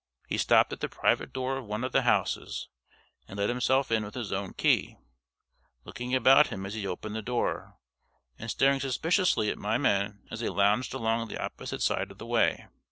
[0.27, 2.69] He stopped at the private door of one of the houses,
[3.27, 4.97] and let himself in with his own key
[5.85, 7.77] looking about him as he opened the door,
[8.39, 12.17] and staring suspiciously at my men as they lounged along on the opposite side of
[12.17, 12.65] the way.